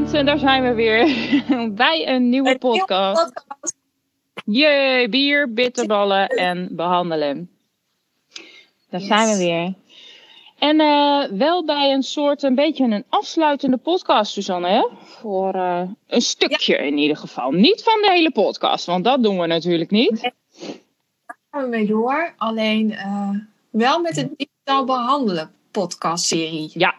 [0.00, 1.04] mensen, daar zijn we weer
[1.84, 3.44] bij een nieuwe podcast.
[4.44, 7.50] Jee, bier, bitterballen en behandelen.
[8.90, 9.74] Daar zijn we weer.
[10.58, 14.88] En uh, wel bij een soort, een beetje een afsluitende podcast, Suzanne, hè?
[15.02, 17.50] Voor uh, een stukje in ieder geval.
[17.50, 20.20] Niet van de hele podcast, want dat doen we natuurlijk niet.
[20.20, 22.34] Daar gaan we mee door.
[22.36, 23.30] Alleen uh,
[23.70, 26.70] wel met het digitaal behandelen podcast-serie.
[26.74, 26.94] Ja.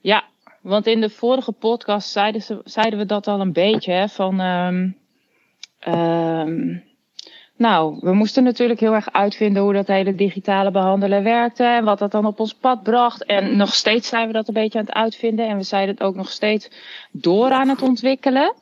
[0.00, 0.24] Ja,
[0.68, 4.08] want in de vorige podcast zeiden, ze, zeiden we dat al een beetje, hè?
[4.08, 4.40] Van...
[4.40, 4.96] Um,
[5.86, 6.86] um,
[7.56, 11.98] nou, we moesten natuurlijk heel erg uitvinden hoe dat hele digitale behandelen werkte en wat
[11.98, 13.24] dat dan op ons pad bracht.
[13.24, 16.02] En nog steeds zijn we dat een beetje aan het uitvinden en we zijn het
[16.02, 16.70] ook nog steeds
[17.10, 18.54] door aan het ontwikkelen.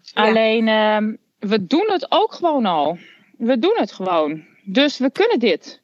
[0.00, 0.22] Ja.
[0.22, 2.98] Alleen, uh, we doen het ook gewoon al.
[3.38, 4.44] We doen het gewoon.
[4.64, 5.80] Dus we kunnen dit.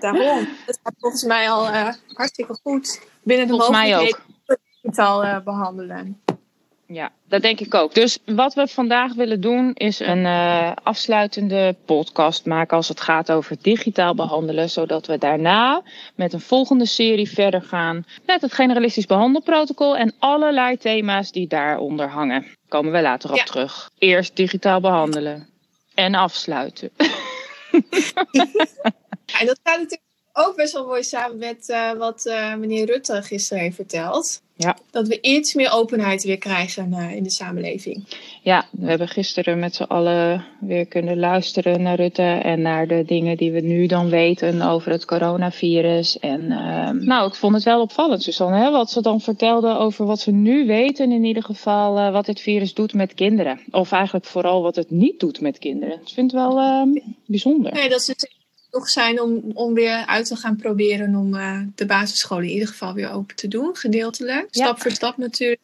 [0.00, 0.48] Daarom.
[0.66, 3.06] Dat gaat volgens mij al uh, hartstikke goed.
[3.22, 4.20] Binnen de volgens mij ook.
[4.82, 6.22] Digitaal uh, behandelen.
[6.86, 7.94] Ja, dat denk ik ook.
[7.94, 13.32] Dus wat we vandaag willen doen is een uh, afsluitende podcast maken als het gaat
[13.32, 15.82] over digitaal behandelen, zodat we daarna
[16.14, 22.08] met een volgende serie verder gaan met het generalistisch behandelprotocol en allerlei thema's die daaronder
[22.08, 22.46] hangen.
[22.68, 23.44] Komen we later op ja.
[23.44, 23.90] terug.
[23.98, 25.48] Eerst digitaal behandelen
[25.94, 26.90] en afsluiten.
[29.40, 30.00] en dat gaat natuurlijk
[30.32, 34.42] ook best wel mooi samen met uh, wat uh, meneer Rutte gisteren heeft verteld.
[34.62, 34.76] Ja.
[34.90, 38.04] Dat we iets meer openheid weer krijgen uh, in de samenleving.
[38.42, 43.04] Ja, we hebben gisteren met z'n allen weer kunnen luisteren naar Rutte en naar de
[43.06, 46.18] dingen die we nu dan weten over het coronavirus.
[46.18, 46.46] En
[47.04, 50.30] nou, ik vond het wel opvallend, Susanne, hè, wat ze dan vertelde over wat ze
[50.30, 53.60] nu weten in ieder geval, wat dit virus doet met kinderen.
[53.70, 56.00] Of eigenlijk vooral wat het niet doet met kinderen.
[56.00, 56.86] Ik vind het wel
[57.26, 57.72] bijzonder.
[57.72, 58.41] Nee, dat is natuurlijk
[58.72, 62.68] toch zijn om, om weer uit te gaan proberen om uh, de basisscholen in ieder
[62.68, 64.46] geval weer open te doen, gedeeltelijk.
[64.50, 64.64] Ja.
[64.64, 65.60] Stap voor stap natuurlijk.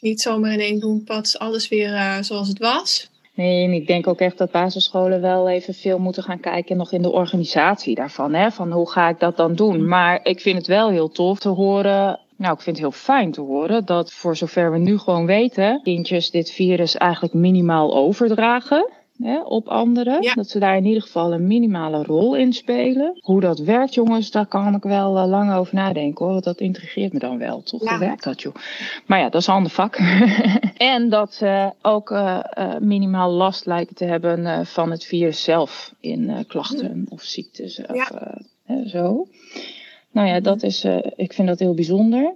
[0.00, 3.10] Niet zomaar in één doen, pas alles weer uh, zoals het was.
[3.34, 6.92] Nee, en ik denk ook echt dat basisscholen wel even veel moeten gaan kijken nog
[6.92, 8.34] in de organisatie daarvan.
[8.34, 8.50] Hè?
[8.50, 9.88] Van hoe ga ik dat dan doen?
[9.88, 13.32] Maar ik vind het wel heel tof te horen nou, ik vind het heel fijn
[13.32, 18.90] te horen dat voor zover we nu gewoon weten, kindjes dit virus eigenlijk minimaal overdragen
[19.18, 20.22] hè, op anderen.
[20.22, 20.34] Ja.
[20.34, 23.18] Dat ze daar in ieder geval een minimale rol in spelen.
[23.20, 26.32] Hoe dat werkt, jongens, daar kan ik wel uh, lang over nadenken hoor.
[26.32, 27.62] Want dat intrigeert me dan wel.
[27.62, 27.82] Toch?
[27.82, 27.90] Ja.
[27.90, 28.54] Hoe werkt dat, joh?
[29.06, 29.96] Maar ja, dat is een ander vak.
[30.76, 35.94] en dat ze ook uh, uh, minimaal last lijken te hebben van het virus zelf
[36.00, 38.86] in klachten of ziektes of ja.
[38.86, 39.26] zo.
[40.10, 40.84] Nou ja, dat is,
[41.16, 42.32] ik vind dat heel bijzonder.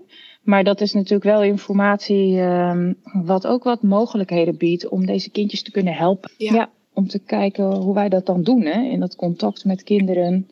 [0.49, 5.63] Maar dat is natuurlijk wel informatie um, wat ook wat mogelijkheden biedt om deze kindjes
[5.63, 6.31] te kunnen helpen.
[6.37, 6.55] Ja.
[6.55, 10.51] ja om te kijken hoe wij dat dan doen, hè, in dat contact met kinderen.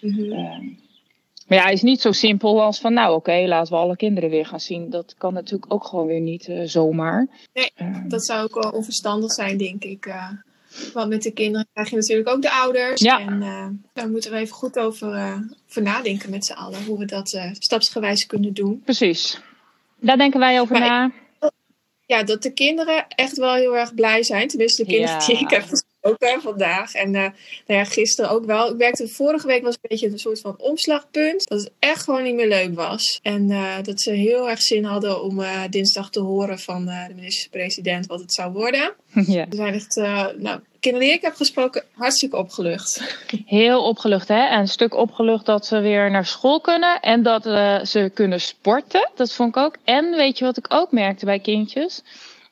[0.00, 0.24] Mm-hmm.
[0.24, 0.58] Uh,
[1.46, 3.96] maar ja, het is niet zo simpel als van, nou oké, okay, laten we alle
[3.96, 4.90] kinderen weer gaan zien.
[4.90, 7.28] Dat kan natuurlijk ook gewoon weer niet uh, zomaar.
[7.52, 10.06] Nee, uh, dat zou ook wel onverstandig zijn, denk ik.
[10.06, 10.30] Uh,
[10.92, 13.00] want met de kinderen krijg je natuurlijk ook de ouders.
[13.00, 13.20] Ja.
[13.20, 13.40] En
[13.92, 15.08] daar moeten we even goed over,
[15.68, 16.84] over nadenken met z'n allen.
[16.84, 18.82] Hoe we dat stapsgewijs kunnen doen.
[18.84, 19.40] Precies.
[20.00, 21.04] Daar denken wij over maar na.
[21.40, 21.50] Ik,
[22.06, 24.48] ja, dat de kinderen echt wel heel erg blij zijn.
[24.48, 25.26] Tenminste, de kinderen Ja.
[25.26, 25.64] die ik heb
[26.06, 26.94] gesproken vandaag.
[26.94, 27.32] En uh, nou
[27.66, 28.70] ja, gisteren ook wel.
[28.70, 31.48] Ik werkte vorige week was een beetje een soort van omslagpunt.
[31.48, 33.18] Dat het echt gewoon niet meer leuk was.
[33.22, 37.06] En uh, dat ze heel erg zin hadden om uh, dinsdag te horen van de
[37.14, 38.92] minister-president wat het zou worden.
[39.26, 39.46] Ja.
[39.50, 39.96] Ze zijn echt,
[40.36, 43.16] nou, kinderen die ik heb gesproken, hartstikke opgelucht.
[43.46, 44.46] Heel opgelucht, hè?
[44.46, 47.42] En een stuk opgelucht dat ze weer naar school kunnen en dat
[47.88, 49.10] ze kunnen sporten.
[49.14, 49.76] Dat vond ik ook.
[49.84, 52.02] En weet je wat ik ook merkte bij kindjes?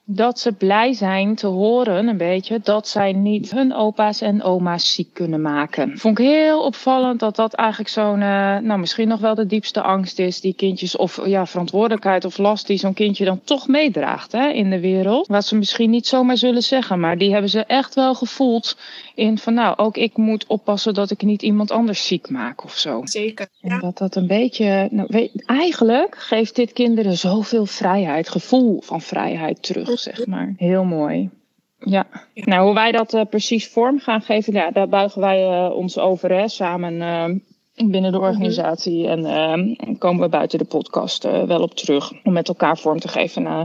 [0.07, 4.93] Dat ze blij zijn te horen, een beetje, dat zij niet hun opa's en oma's
[4.93, 5.99] ziek kunnen maken.
[5.99, 9.83] Vond ik heel opvallend dat dat eigenlijk zo'n, uh, nou misschien nog wel de diepste
[9.83, 14.33] angst is die kindjes, of ja, verantwoordelijkheid of last die zo'n kindje dan toch meedraagt
[14.33, 15.27] hè, in de wereld.
[15.27, 18.77] Wat ze misschien niet zomaar zullen zeggen, maar die hebben ze echt wel gevoeld
[19.15, 22.73] in van nou, ook ik moet oppassen dat ik niet iemand anders ziek maak of
[22.73, 23.01] zo.
[23.05, 23.49] Zeker.
[23.61, 29.01] En dat dat een beetje, nou, weet, eigenlijk geeft dit kinderen zoveel vrijheid, gevoel van
[29.01, 30.55] vrijheid terug, zeg maar.
[30.57, 31.31] Heel mooi.
[31.79, 32.07] Ja.
[32.35, 32.45] Ja.
[32.45, 35.99] Nou, hoe wij dat uh, precies vorm gaan geven, ja, daar buigen wij uh, ons
[35.99, 37.41] over, hè, samen uh,
[37.75, 39.07] binnen de organisatie.
[39.07, 43.01] En uh, komen we buiten de podcast uh, wel op terug om met elkaar vorm
[43.01, 43.63] te geven uh,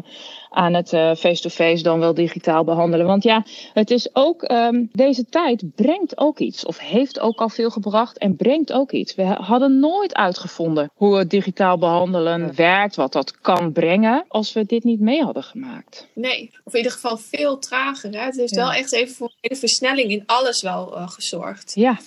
[0.50, 3.06] aan het uh, face-to-face dan wel digitaal behandelen.
[3.06, 6.66] Want ja, het is ook, um, deze tijd brengt ook iets.
[6.66, 9.16] Of heeft ook al veel gebracht en brengt ook iets.
[9.16, 12.54] We hadden nooit uitgevonden hoe het digitaal behandelen Ja.
[12.54, 16.08] werkt, wat dat kan brengen, als we dit niet mee hadden gemaakt.
[16.14, 18.12] Nee, of in ieder geval veel trager.
[18.14, 18.20] Hè?
[18.26, 18.62] Het heeft Ja.
[18.62, 21.72] wel echt even voor een versnelling in alles wel gezorgd.
[21.76, 21.98] Ja,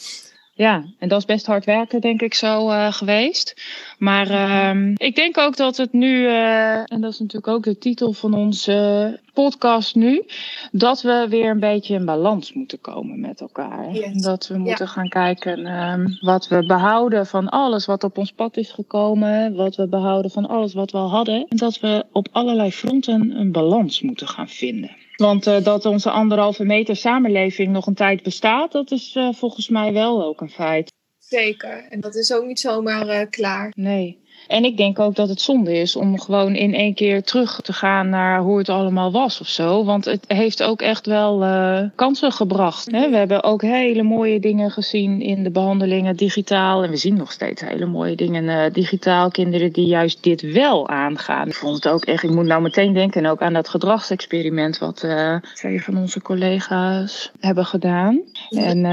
[0.54, 3.54] Ja, en dat is best hard werken, denk ik, zo uh, geweest.
[3.98, 7.78] Maar uh, ik denk ook dat het nu, uh, en dat is natuurlijk ook de
[7.78, 10.24] titel van onze podcast nu,
[10.72, 13.92] dat we weer een beetje in balans moeten komen met elkaar.
[13.92, 14.22] Yes.
[14.22, 14.92] Dat we moeten ja.
[14.92, 19.76] gaan kijken uh, wat we behouden van alles wat op ons pad is gekomen, wat
[19.76, 21.46] we behouden van alles wat we al hadden.
[21.48, 24.96] En dat we op allerlei fronten een balans moeten gaan vinden.
[25.16, 29.68] Want uh, dat onze anderhalve meter samenleving nog een tijd bestaat, dat is uh, volgens
[29.68, 30.92] mij wel ook een feit.
[31.18, 31.86] Zeker.
[31.88, 33.72] En dat is ook niet zomaar uh, klaar.
[33.74, 34.21] Nee.
[34.48, 37.72] En ik denk ook dat het zonde is om gewoon in één keer terug te
[37.72, 39.84] gaan naar hoe het allemaal was of zo.
[39.84, 42.90] Want het heeft ook echt wel uh, kansen gebracht.
[42.90, 43.10] Hè?
[43.10, 46.82] We hebben ook hele mooie dingen gezien in de behandelingen digitaal.
[46.82, 49.30] En we zien nog steeds hele mooie dingen uh, digitaal.
[49.30, 51.48] Kinderen die juist dit wel aangaan.
[51.48, 55.02] Ik vond het ook echt, ik moet nou meteen denken ook aan dat gedragsexperiment wat
[55.02, 58.20] uh, twee van onze collega's hebben gedaan.
[58.50, 58.84] En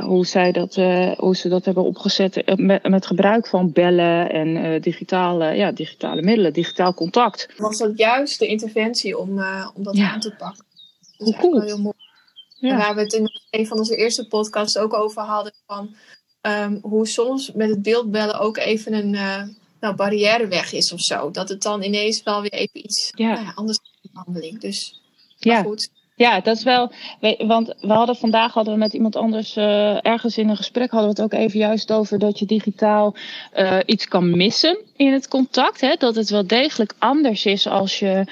[0.00, 0.74] hoe, zij dat,
[1.16, 6.22] hoe ze dat hebben opgezet met, met gebruik van bellen en digitaal digitale, ja, digitale
[6.22, 7.48] middelen, digitaal contact.
[7.56, 10.12] Was dat juist de interventie om, uh, om dat ja.
[10.12, 10.64] aan te pakken?
[11.16, 11.60] Dat is cool.
[11.60, 11.94] heel mooi.
[12.54, 12.76] Ja.
[12.76, 15.94] Waar we het in een van onze eerste podcasts ook over hadden, van
[16.42, 19.42] um, hoe soms met het beeldbellen ook even een uh,
[19.80, 21.30] nou, barrière weg is of zo.
[21.30, 23.32] Dat het dan ineens wel weer even iets ja.
[23.32, 24.60] Nou ja, anders is in behandeling.
[24.60, 25.00] Dus
[25.38, 25.62] ja.
[25.62, 25.90] goed.
[26.18, 26.92] Ja, dat is wel.
[27.38, 31.14] Want we hadden vandaag hadden we met iemand anders uh, ergens in een gesprek hadden
[31.14, 33.14] we het ook even juist over dat je digitaal
[33.56, 35.80] uh, iets kan missen in het contact.
[35.80, 35.94] Hè?
[35.98, 38.24] Dat het wel degelijk anders is als je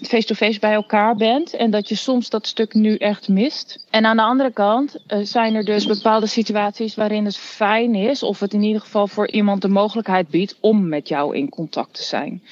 [0.00, 1.54] face-to-face -face bij elkaar bent.
[1.54, 3.84] En dat je soms dat stuk nu echt mist.
[3.90, 8.22] En aan de andere kant uh, zijn er dus bepaalde situaties waarin het fijn is,
[8.22, 11.94] of het in ieder geval voor iemand de mogelijkheid biedt om met jou in contact
[11.94, 12.42] te zijn.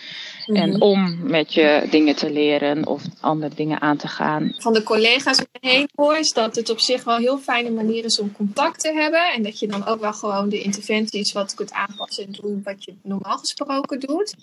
[0.46, 0.82] En Mhm.
[0.82, 4.54] om met je dingen te leren of andere dingen aan te gaan.
[4.58, 7.38] Van de collega's om me heen hoor is dat het op zich wel een heel
[7.38, 9.32] fijne manier is om contact te hebben.
[9.32, 12.84] En dat je dan ook wel gewoon de interventies wat kunt aanpassen en doen wat
[12.84, 14.34] je normaal gesproken doet.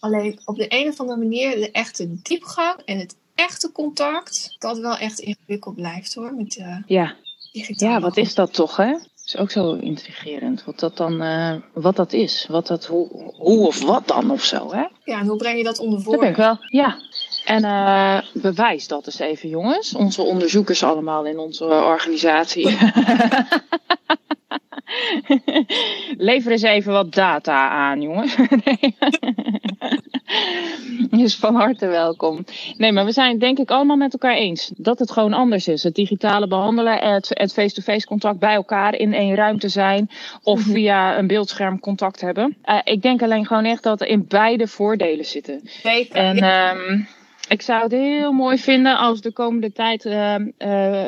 [0.00, 4.78] Alleen op de een of andere manier de echte diepgang en het echte contact, dat
[4.78, 6.34] wel echt ingewikkeld blijft hoor.
[6.34, 7.16] Met uh, Ja,
[7.52, 7.88] digitaal.
[7.90, 8.94] ja wat is dat toch hè?
[9.34, 10.64] Is ook zo intrigerend.
[10.64, 12.46] Wat dat dan, uh, wat dat is.
[12.48, 14.84] Wat dat, hoe, hoe of wat dan of zo, hè?
[15.04, 16.20] Ja, en hoe breng je dat onder Dat woorden?
[16.22, 16.96] ben ik wel, ja.
[17.44, 19.94] En uh, bewijs dat eens even, jongens.
[19.94, 22.76] Onze onderzoekers allemaal in onze organisatie.
[26.16, 28.34] Lever eens even wat data aan, jongens.
[31.20, 32.44] is van harte welkom.
[32.76, 35.82] Nee, maar we zijn denk ik allemaal met elkaar eens dat het gewoon anders is.
[35.82, 40.10] Het digitale behandelen en het, het face-to-face contact bij elkaar in één ruimte zijn
[40.42, 42.56] of via een beeldscherm contact hebben.
[42.64, 45.60] Uh, ik denk alleen gewoon echt dat er in beide voordelen zitten.
[45.64, 46.16] Zeker.
[46.16, 47.08] En um,
[47.48, 50.46] ik zou het heel mooi vinden als de komende tijd uh, uh,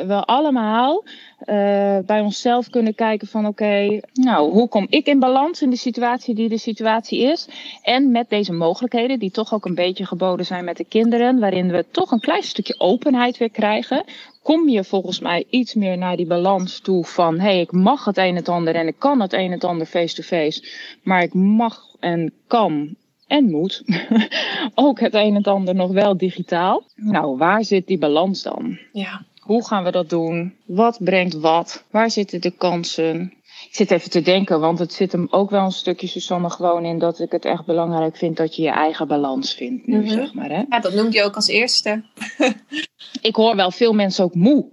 [0.01, 1.03] we allemaal
[1.45, 5.75] uh, bij onszelf kunnen kijken van oké, nou hoe kom ik in balans in de
[5.75, 7.47] situatie die de situatie is.
[7.81, 11.71] En met deze mogelijkheden die toch ook een beetje geboden zijn met de kinderen, waarin
[11.71, 14.03] we toch een klein stukje openheid weer krijgen.
[14.41, 18.05] Kom je volgens mij iets meer naar die balans toe van hé, hey, ik mag
[18.05, 20.99] het een en het ander en ik kan het een en het ander face-to-face, -face,
[21.03, 22.95] maar ik mag en kan
[23.27, 23.83] en moet
[24.75, 26.83] ook het een en ander nog wel digitaal.
[26.95, 28.77] Nou, waar zit die balans dan?
[28.91, 29.25] Ja.
[29.43, 30.55] Hoe gaan we dat doen?
[30.65, 31.83] Wat brengt wat?
[31.91, 33.33] Waar zitten de kansen?
[33.67, 36.85] Ik zit even te denken, want het zit hem ook wel een stukje, Susanne, gewoon
[36.85, 40.09] in dat ik het echt belangrijk vind dat je je eigen balans vindt nu, Mhm.
[40.09, 40.49] zeg maar.
[40.49, 40.63] Hè?
[40.69, 42.03] Ja, dat noemde je ook als eerste.
[43.21, 44.65] Ik hoor wel veel mensen ook moe.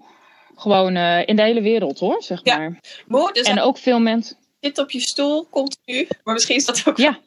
[0.54, 2.56] Gewoon uh, in de hele wereld hoor, zeg Ja.
[2.58, 2.80] maar.
[3.06, 4.36] Moe, dus En ook veel mensen.
[4.60, 6.08] zit op je stoel continu.
[6.24, 7.08] Maar misschien is dat ook Ja.
[7.08, 7.18] een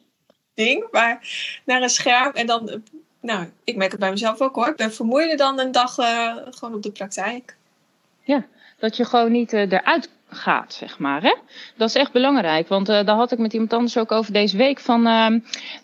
[0.54, 0.86] ding.
[0.90, 1.28] Maar
[1.64, 2.82] naar een scherm en dan...
[3.28, 4.68] eh, Nou, ik merk het bij mezelf ook hoor.
[4.68, 7.56] Ik ben vermoeider dan een dag uh, gewoon op de praktijk.
[8.78, 11.22] Dat je gewoon niet uh, eruit gaat, zeg maar.
[11.22, 11.34] Hè?
[11.76, 12.68] Dat is echt belangrijk.
[12.68, 14.80] Want uh, daar had ik met iemand anders ook over deze week.
[14.80, 15.26] Van, uh,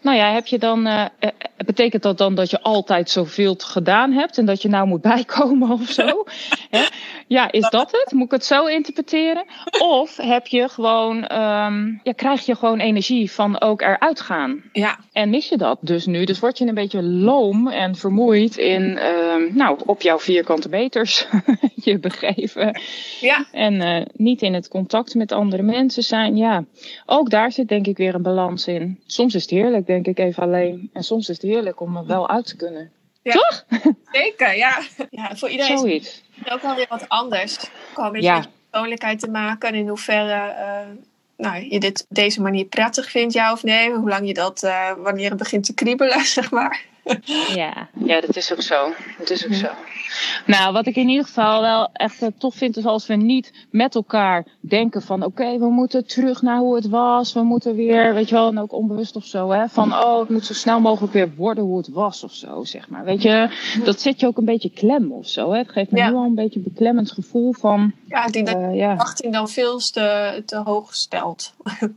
[0.03, 1.09] nou ja, heb je dan.
[1.57, 5.71] Betekent dat dan dat je altijd zoveel gedaan hebt en dat je nou moet bijkomen
[5.71, 6.25] of zo?
[6.71, 6.87] Hè?
[7.31, 8.13] Ja, is dat het?
[8.13, 9.45] Moet ik het zo interpreteren?
[9.79, 11.17] Of heb je gewoon.
[11.17, 14.63] Um, ja, krijg je gewoon energie van ook eruit gaan?
[14.73, 14.99] Ja.
[15.13, 16.25] En mis je dat dus nu?
[16.25, 18.83] Dus word je een beetje loom en vermoeid in.
[18.83, 21.27] Uh, nou, op jouw vierkante meters
[21.85, 22.81] je begeven.
[23.21, 23.47] Ja.
[23.53, 26.37] En uh, niet in het contact met andere mensen zijn.
[26.37, 26.65] Ja,
[27.07, 29.01] ook daar zit denk ik weer een balans in.
[29.07, 30.91] Soms is het heerlijk, denk ik, even alleen.
[30.93, 32.91] En soms is het heerlijk om er wel uit te kunnen.
[33.23, 33.33] Ja.
[33.33, 33.65] Toch?
[34.13, 34.83] Zeker, ja.
[35.11, 36.23] ja voor iedereen Zoiets.
[36.45, 37.59] Is ook wel weer wat anders.
[37.95, 38.35] Ook een beetje Ja.
[38.35, 39.69] met je persoonlijkheid te maken.
[39.69, 40.97] En in hoeverre uh,
[41.37, 43.93] nou, je dit op deze manier prettig vindt, ja of nee.
[43.93, 46.85] Hoe lang je dat, uh, wanneer het begint te kriebelen, zeg maar.
[47.55, 48.93] Ja, ja, dat is ook zo.
[49.19, 49.69] Dat is ook zo.
[50.47, 53.52] Nou, wat ik in ieder geval wel echt uh, tof vind, is als we niet
[53.71, 57.33] met elkaar denken van oké, we moeten terug naar hoe het was.
[57.33, 59.69] We moeten weer, weet je wel, en ook onbewust of zo, hè.
[59.69, 62.88] Van oh, het moet zo snel mogelijk weer worden hoe het was of zo, zeg
[62.88, 63.05] maar.
[63.05, 63.50] Weet je,
[63.85, 65.59] dat zet je ook een beetje klem of zo, hè.
[65.59, 66.09] Het geeft me ja.
[66.11, 67.93] nu al een beetje een beklemmend gevoel van...
[68.09, 69.14] Ja, ik denk dat uh, ja.
[69.31, 71.52] dan veel te, te hoog stelt.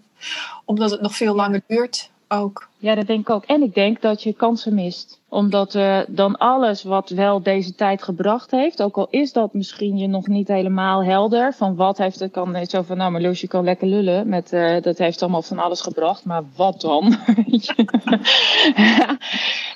[0.66, 2.70] Omdat het nog veel langer duurt ook.
[2.78, 3.46] Ja, dat denk ik ook.
[3.46, 8.04] En ik denk dat je kansen mist omdat uh, dan alles wat wel deze tijd
[8.04, 12.20] gebracht heeft, ook al is dat misschien je nog niet helemaal helder, van wat heeft
[12.20, 15.42] het, kan zo van, nou maar je kan lekker lullen, met, uh, dat heeft allemaal
[15.42, 17.18] van alles gebracht, maar wat dan?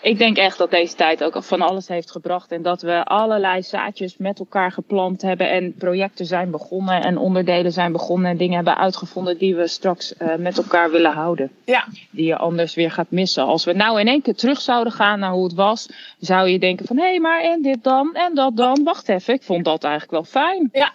[0.02, 3.64] ik denk echt dat deze tijd ook van alles heeft gebracht en dat we allerlei
[3.64, 8.56] zaadjes met elkaar geplant hebben en projecten zijn begonnen en onderdelen zijn begonnen en dingen
[8.56, 11.52] hebben uitgevonden die we straks uh, met elkaar willen houden.
[11.66, 11.86] Ja.
[12.12, 13.46] Die je anders weer gaat missen.
[13.46, 15.90] Als we nou in één keer terug zouden gaan naar hoe het was,
[16.20, 18.84] zou je denken van hé, hey, maar en dit dan en dat dan.
[18.84, 20.70] Wacht even, ik vond dat eigenlijk wel fijn.
[20.72, 20.94] Ja.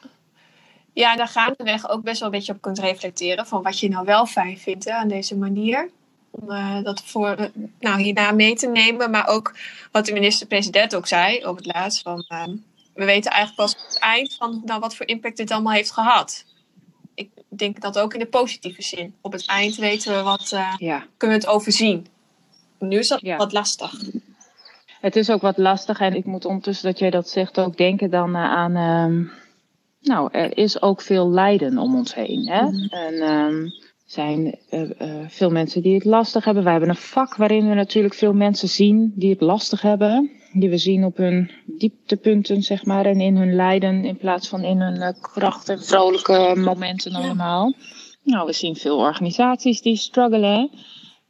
[0.94, 4.04] Ja, daar gaandeweg ook best wel een beetje op kunt reflecteren van wat je nou
[4.04, 5.90] wel fijn vindt hè, aan deze manier.
[6.30, 7.46] Om uh, dat voor, uh,
[7.80, 9.10] nou, hierna mee te nemen.
[9.10, 9.54] Maar ook
[9.92, 12.02] wat de minister-president ook zei op het laatst.
[12.02, 12.44] Van, uh,
[12.94, 15.92] we weten eigenlijk pas op het eind van nou, wat voor impact dit allemaal heeft
[15.92, 16.44] gehad.
[17.14, 19.14] Ik denk dat ook in de positieve zin.
[19.20, 21.06] Op het eind weten we wat, ja.
[21.16, 22.06] kunnen we het overzien.
[22.78, 23.36] Nu is dat ja.
[23.36, 23.94] wat lastig.
[25.02, 28.10] Het is ook wat lastig en ik moet ondertussen dat jij dat zegt ook denken
[28.10, 28.76] dan aan.
[28.76, 29.28] Uh,
[30.00, 32.48] nou, er is ook veel lijden om ons heen.
[32.48, 32.62] Hè?
[32.62, 32.88] Mm.
[32.90, 33.70] En er uh,
[34.04, 34.88] zijn uh,
[35.28, 36.62] veel mensen die het lastig hebben.
[36.62, 40.30] Wij hebben een vak waarin we natuurlijk veel mensen zien die het lastig hebben.
[40.52, 44.64] Die we zien op hun dieptepunten, zeg maar, en in hun lijden in plaats van
[44.64, 47.74] in hun kracht en vrolijke momenten allemaal.
[47.76, 47.84] Ja.
[48.32, 50.70] Nou, we zien veel organisaties die struggelen.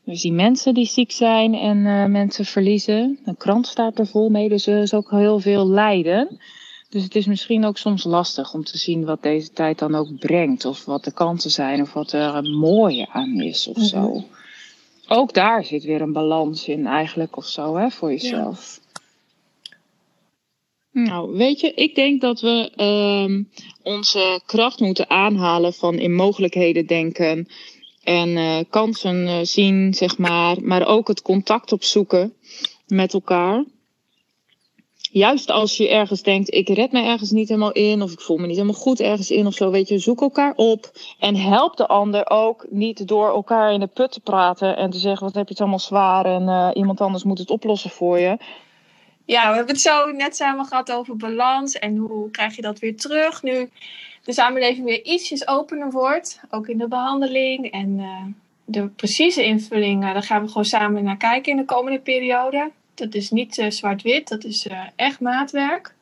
[0.04, 3.18] We zien mensen die ziek zijn en uh, mensen verliezen.
[3.24, 6.40] Een krant staat er vol mee, dus er is ook heel veel lijden.
[6.88, 10.18] Dus het is misschien ook soms lastig om te zien wat deze tijd dan ook
[10.18, 10.64] brengt.
[10.64, 14.00] Of wat de kansen zijn, of wat er een mooie aan is of zo.
[14.00, 14.26] Mm -hmm.
[15.08, 18.80] Ook daar zit weer een balans in eigenlijk of zo, hè, voor jezelf.
[20.92, 21.00] Ja.
[21.02, 23.44] Nou, weet je, ik denk dat we uh,
[23.82, 27.48] onze kracht moeten aanhalen van in mogelijkheden denken
[28.02, 32.34] en uh, kansen uh, zien, zeg maar, maar ook het contact opzoeken
[32.86, 33.64] met elkaar.
[35.12, 38.36] Juist als je ergens denkt, ik red me ergens niet helemaal in, of ik voel
[38.36, 41.76] me niet helemaal goed ergens in of zo, weet je, zoek elkaar op en help
[41.76, 45.34] de ander ook niet door elkaar in de put te praten en te zeggen, wat
[45.34, 48.38] heb je het allemaal zwaar en uh, iemand anders moet het oplossen voor je.
[49.24, 52.78] Ja, we hebben het zo net samen gehad over balans en hoe krijg je dat
[52.78, 53.70] weer terug nu
[54.24, 58.24] de samenleving weer ietsjes opener wordt, ook in de behandeling en uh,
[58.64, 62.70] de precieze invulling, uh, daar gaan we gewoon samen naar kijken in de komende periode.
[62.94, 65.94] Dat is niet uh, zwart-wit, dat is echt maatwerk.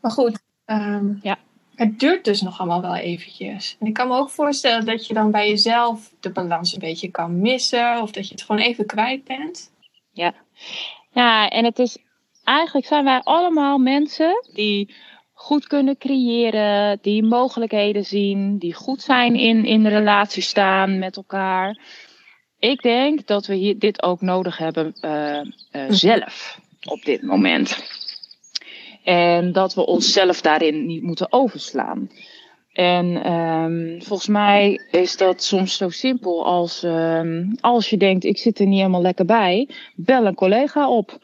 [0.00, 1.38] Maar goed, um, ja.
[1.74, 3.76] het duurt dus nog allemaal wel eventjes.
[3.80, 7.10] En ik kan me ook voorstellen dat je dan bij jezelf de balans een beetje
[7.10, 9.72] kan missen of dat je het gewoon even kwijt bent.
[10.12, 10.34] Ja,
[11.10, 11.98] ja en het is
[12.44, 14.94] eigenlijk zijn wij allemaal mensen die
[15.42, 21.78] goed kunnen creëren, die mogelijkheden zien, die goed zijn in, in relatie staan met elkaar.
[22.58, 25.40] Ik denk dat we hier, dit ook nodig hebben uh,
[25.72, 27.84] uh, zelf op dit moment.
[29.04, 32.10] En dat we onszelf daarin niet moeten overslaan.
[32.72, 38.38] En um, volgens mij is dat soms zo simpel als um, als je denkt ik
[38.38, 41.18] zit er niet helemaal lekker bij, bel een collega op.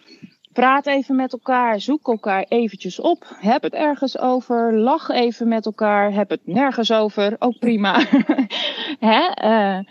[0.58, 5.66] Praat even met elkaar, zoek elkaar eventjes op, heb het ergens over, lach even met
[5.66, 8.06] elkaar, heb het nergens over, ook prima.
[9.10, 9.30] Hè?
[9.44, 9.84] Uh,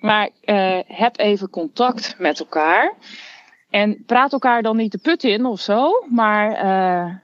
[0.00, 2.94] maar uh, heb even contact met elkaar.
[3.70, 7.14] En praat elkaar dan niet de put in of zo, maar uh,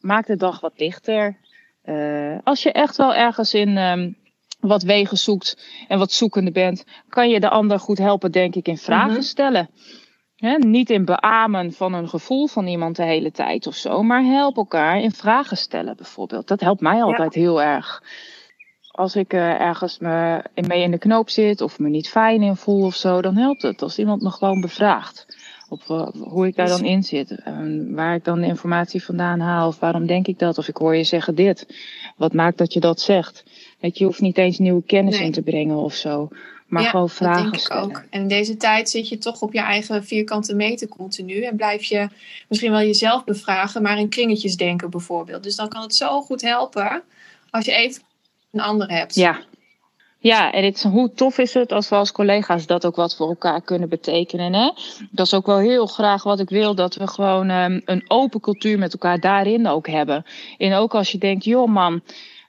[0.00, 1.36] maak de dag wat lichter.
[2.44, 4.16] als je echt wel ergens in um,
[4.60, 8.68] wat wegen zoekt en wat zoekende bent, kan je de ander goed helpen, denk ik,
[8.68, 9.22] in vragen mm-hmm.
[9.22, 9.70] stellen.
[10.36, 14.22] He, niet in beamen van een gevoel van iemand de hele tijd of zo, maar
[14.22, 16.48] help elkaar in vragen stellen bijvoorbeeld.
[16.48, 17.40] Dat helpt mij altijd ja.
[17.40, 18.02] heel erg.
[18.90, 22.56] Als ik uh, ergens me mee in de knoop zit of me niet fijn in
[22.56, 25.26] voel of zo, dan helpt het als iemand me gewoon bevraagt.
[25.68, 27.30] Op uh, hoe ik daar dan in zit.
[27.30, 29.68] En waar ik dan de informatie vandaan haal.
[29.68, 30.58] Of waarom denk ik dat?
[30.58, 31.66] Of ik hoor je zeggen dit.
[32.16, 33.44] Wat maakt dat je dat zegt?
[33.80, 35.26] Weet je, je hoeft niet eens nieuwe kennis nee.
[35.26, 36.28] in te brengen of zo.
[36.66, 37.90] Maar ja, gewoon vragen dat denk stellen.
[37.90, 38.04] ik ook.
[38.10, 41.42] En in deze tijd zit je toch op je eigen vierkante meter continu.
[41.42, 42.08] En blijf je
[42.48, 45.42] misschien wel jezelf bevragen, maar in kringetjes denken bijvoorbeeld.
[45.42, 47.02] Dus dan kan het zo goed helpen
[47.50, 48.02] als je even
[48.52, 49.14] een ander hebt.
[49.14, 49.40] Ja,
[50.18, 53.28] Ja, en het, hoe tof is het als we als collega's dat ook wat voor
[53.28, 54.52] elkaar kunnen betekenen.
[54.52, 54.70] Hè?
[55.10, 58.40] Dat is ook wel heel graag wat ik wil, dat we gewoon um, een open
[58.40, 60.24] cultuur met elkaar daarin ook hebben.
[60.58, 62.02] En ook als je denkt, joh man,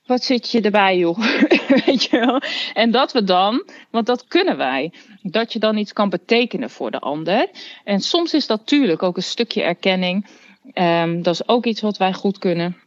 [0.08, 1.18] wat zit je erbij joh?
[1.86, 2.42] Weet je wel?
[2.74, 6.92] En dat we dan, want dat kunnen wij, dat je dan iets kan betekenen voor
[6.92, 7.50] de ander.
[7.84, 10.26] En soms is dat natuurlijk ook een stukje erkenning.
[10.74, 12.78] Um, dat is ook iets wat wij goed kunnen.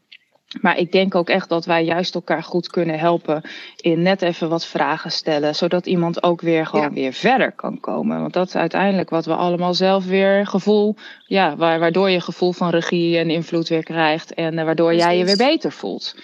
[0.60, 3.42] Maar ik denk ook echt dat wij juist elkaar goed kunnen helpen
[3.76, 6.92] in net even wat vragen stellen, zodat iemand ook weer gewoon ja.
[6.92, 8.20] weer verder kan komen.
[8.20, 10.96] Want dat is uiteindelijk wat we allemaal zelf weer gevoel,
[11.26, 15.24] ja, waardoor je gevoel van regie en invloed weer krijgt en uh, waardoor jij je
[15.24, 16.14] weer beter voelt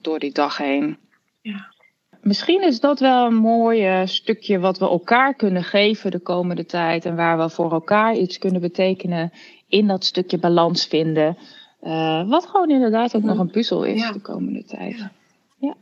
[0.00, 0.98] door die dag heen.
[1.40, 1.72] Ja.
[2.20, 7.04] Misschien is dat wel een mooi stukje wat we elkaar kunnen geven de komende tijd
[7.04, 9.32] en waar we voor elkaar iets kunnen betekenen
[9.68, 11.38] in dat stukje balans vinden.
[11.82, 14.12] Uh, wat gewoon inderdaad ook nog een puzzel is ja.
[14.12, 14.96] de komende tijd.
[14.96, 15.12] Ja.
[15.58, 15.76] Ja.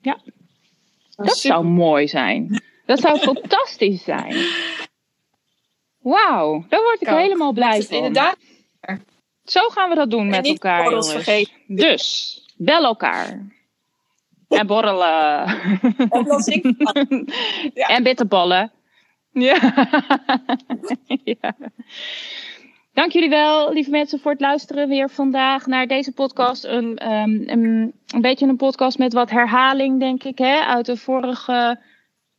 [0.00, 0.18] ja.
[1.16, 2.62] Dat, zou mooi zijn.
[2.86, 4.34] Dat zou fantastisch zijn.
[5.98, 7.96] Wauw, daar word ik ja, helemaal blij van.
[7.96, 8.36] Inderdaad.
[9.44, 11.12] Zo gaan we dat doen met elkaar, jongens.
[11.12, 11.52] Vergeten.
[11.66, 13.54] Dus, bel elkaar.
[14.48, 15.46] En borrelen.
[16.10, 17.26] En,
[17.74, 17.86] ja.
[17.96, 18.72] en bitterballen.
[19.32, 19.58] Ja.
[21.24, 21.56] ja.
[22.92, 26.64] Dank jullie wel, lieve mensen, voor het luisteren weer vandaag naar deze podcast.
[26.64, 30.96] Een, um, een, een, beetje een podcast met wat herhaling, denk ik, hè, uit de
[30.96, 31.80] vorige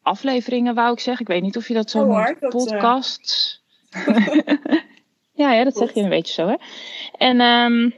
[0.01, 1.25] afleveringen, wou ik zeggen.
[1.25, 2.39] Ik weet niet of je dat zo oh, noemt.
[2.39, 3.61] Podcast.
[4.07, 4.37] Uh...
[5.41, 6.55] ja, ja, dat zeg je een beetje zo, hè.
[7.17, 7.93] En um,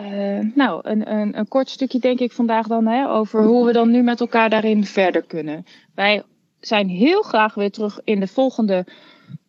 [0.00, 3.72] uh, nou, een, een, een kort stukje denk ik vandaag dan hè, over hoe we
[3.72, 5.66] dan nu met elkaar daarin verder kunnen.
[5.94, 6.22] Wij
[6.60, 8.86] zijn heel graag weer terug in de volgende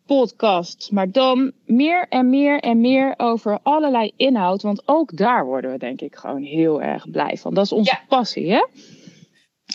[0.06, 0.90] podcast.
[0.92, 4.62] Maar dan meer en meer en meer over allerlei inhoud.
[4.62, 7.54] Want ook daar worden we denk ik gewoon heel erg blij van.
[7.54, 8.04] Dat is onze ja.
[8.08, 8.66] passie, hè?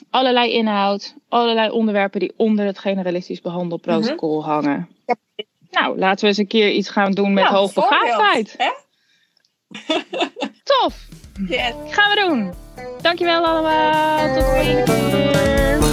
[0.10, 4.52] Allerlei inhoud, allerlei onderwerpen die onder het generalistisch behandelprotocol mm -hmm.
[4.52, 4.90] hangen.
[5.06, 5.16] Ja.
[5.72, 8.56] Nou, laten we eens een keer iets gaan doen met ja, hoogbegaafdheid.
[10.64, 11.08] Tof!
[11.48, 11.74] Yes.
[11.90, 12.54] Gaan we doen.
[13.02, 14.28] Dankjewel allemaal.
[14.28, 15.87] Tot de volgende keer.